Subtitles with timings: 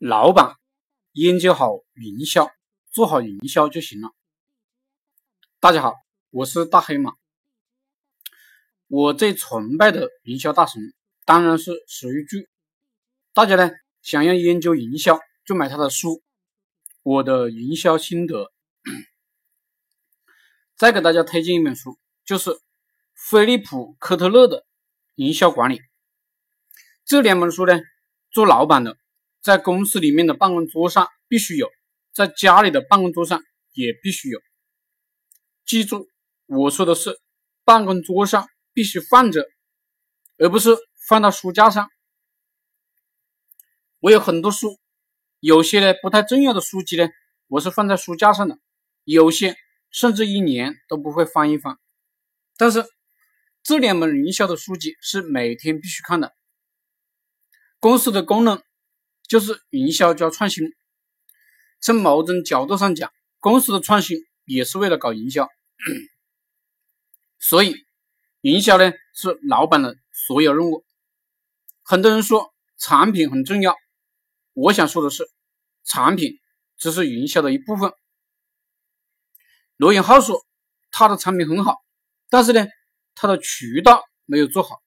[0.00, 0.56] 老板
[1.12, 2.50] 研究好营销，
[2.90, 4.08] 做好营销就行了。
[5.58, 5.92] 大家好，
[6.30, 7.12] 我是大黑马。
[8.86, 10.94] 我最崇拜的营销大神
[11.26, 12.38] 当然是史玉柱。
[13.34, 13.70] 大家呢
[14.00, 16.12] 想要研究营销，就买他的书
[17.02, 18.44] 《我的营销心得》。
[20.76, 22.58] 再给大家推荐一本书，就是
[23.14, 24.60] 菲利普科特勒的
[25.16, 25.76] 《营销管理》。
[27.04, 27.78] 这两本书呢，
[28.30, 28.96] 做老板的。
[29.40, 31.70] 在公司里面的办公桌上必须有，
[32.12, 34.38] 在家里的办公桌上也必须有。
[35.64, 36.06] 记住，
[36.46, 37.18] 我说的是
[37.64, 39.46] 办公桌上必须放着，
[40.36, 40.76] 而不是
[41.08, 41.88] 放到书架上。
[44.00, 44.78] 我有很多书，
[45.38, 47.08] 有些呢不太重要的书籍呢，
[47.46, 48.58] 我是放在书架上的，
[49.04, 49.56] 有些
[49.90, 51.78] 甚至一年都不会翻一翻。
[52.58, 52.84] 但是
[53.62, 56.34] 这两本营销的书籍是每天必须看的。
[57.78, 58.62] 公司的功能。
[59.30, 60.74] 就是营销加创新，
[61.80, 65.48] 从某种角度上讲，公司的创新也是为了搞营销。
[67.38, 67.76] 所以，
[68.40, 70.84] 营销呢是老板的所有任务。
[71.84, 73.76] 很多人说产品很重要，
[74.52, 75.30] 我想说的是，
[75.84, 76.40] 产品
[76.76, 77.92] 只是营销的一部分。
[79.76, 80.44] 罗永浩说
[80.90, 81.76] 他的产品很好，
[82.30, 82.66] 但是呢，
[83.14, 84.82] 他的渠道没有做好。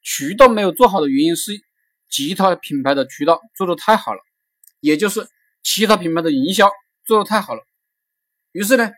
[0.00, 1.67] 渠道没有做好的原因是。
[2.08, 4.20] 其他品牌的渠道做的太好了，
[4.80, 5.28] 也就是
[5.62, 6.70] 其他品牌的营销
[7.04, 7.62] 做的太好了。
[8.52, 8.90] 于是呢，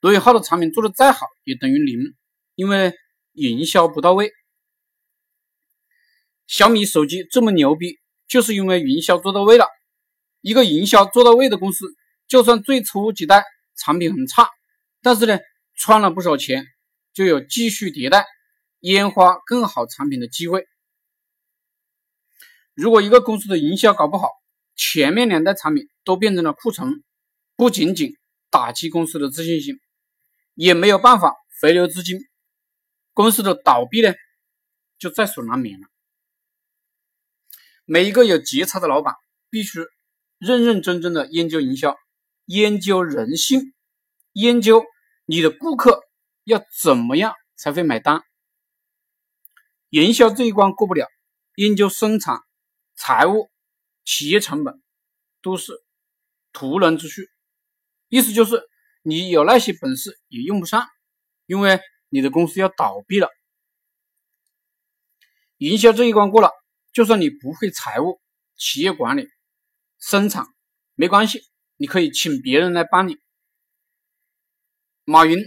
[0.00, 2.14] 罗永浩的产品做的再好也等于零，
[2.54, 2.92] 因为
[3.32, 4.30] 营销不到位。
[6.46, 9.66] 小米手机这么牛逼，就是因为营销做到位了。
[10.40, 11.86] 一个营销做到位的公司，
[12.26, 13.44] 就算最初几代
[13.76, 14.48] 产品很差，
[15.02, 15.38] 但是呢，
[15.74, 16.64] 赚了不少钱，
[17.12, 18.24] 就有继续迭代、
[18.80, 20.66] 研发更好产品的机会。
[22.78, 24.28] 如果一个公司的营销搞不好，
[24.76, 27.02] 前面两代产品都变成了库存，
[27.56, 28.16] 不仅仅
[28.50, 29.80] 打击公司的自信心，
[30.54, 32.20] 也没有办法回流资金，
[33.14, 34.14] 公司的倒闭呢，
[34.96, 35.88] 就在所难免了。
[37.84, 39.16] 每一个有节操的老板，
[39.50, 39.80] 必须
[40.38, 41.96] 认认真真的研究营销，
[42.44, 43.74] 研究人性，
[44.34, 44.84] 研究
[45.24, 46.04] 你的顾客
[46.44, 48.22] 要怎么样才会买单。
[49.88, 51.08] 营销这一关过不了，
[51.56, 52.38] 研究生产。
[52.98, 53.48] 财务、
[54.04, 54.82] 企业成本
[55.40, 55.72] 都是
[56.52, 57.30] 徒能之序，
[58.08, 58.68] 意思就是
[59.02, 60.84] 你有那些本事也用不上，
[61.46, 63.28] 因为你的公司要倒闭了。
[65.58, 66.50] 营销这一关过了，
[66.92, 68.20] 就算你不会财务、
[68.56, 69.28] 企业管理、
[70.00, 70.44] 生产，
[70.94, 71.42] 没关系，
[71.76, 73.16] 你可以请别人来帮你。
[75.04, 75.38] 马云、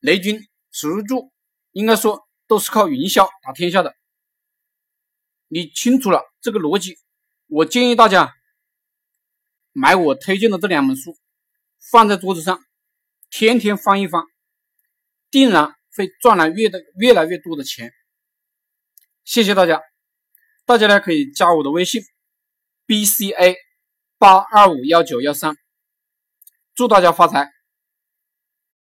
[0.00, 0.40] 雷军、
[0.72, 1.32] 史玉柱，
[1.70, 3.94] 应该说都是靠营销打天下的。
[5.48, 6.96] 你清楚了这个逻辑，
[7.48, 8.32] 我建议大家
[9.72, 11.18] 买我推荐的这两本书，
[11.90, 12.64] 放在桌子上，
[13.30, 14.22] 天天翻一翻，
[15.28, 17.92] 定然会赚来越的越来越多的钱。
[19.24, 19.82] 谢谢大家，
[20.64, 22.00] 大家呢可以加我的微信
[22.86, 23.56] b c a
[24.16, 25.56] 八二五幺九幺三，
[26.76, 27.55] 祝大家发财。